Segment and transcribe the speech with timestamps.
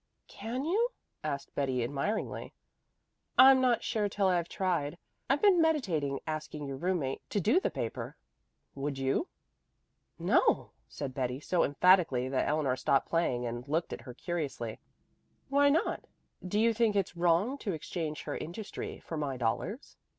[0.27, 0.89] "Can you?"
[1.23, 2.53] asked Betty admiringly.
[3.37, 4.97] "I'm not sure till I've tried.
[5.29, 8.17] I've been meditating asking your roommate to do the paper.
[8.73, 9.27] Would you?"
[10.17, 14.79] "No," said Betty so emphatically that Eleanor stopped playing and looked at her curiously.
[15.49, 16.05] "Why not?
[16.43, 19.97] Do you think it's wrong to exchange her industry for my dollars?"